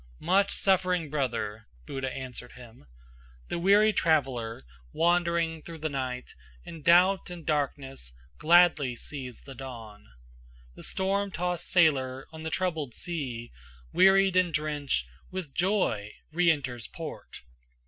[0.19, 2.87] "Much suffering brother," Buddha answered him,
[3.49, 6.33] "The weary traveler, wandering through the night
[6.65, 10.07] In doubt and darkness, gladly sees the dawn.
[10.73, 13.51] The storm tossed sailor on the troubled sea,
[13.93, 17.43] Wearied and drenched, with joy re enters port.